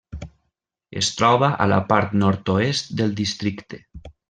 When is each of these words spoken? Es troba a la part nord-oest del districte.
Es 1.01 1.09
troba 1.19 1.49
a 1.65 1.67
la 1.73 1.79
part 1.93 2.17
nord-oest 2.23 2.91
del 3.03 3.15
districte. 3.23 3.83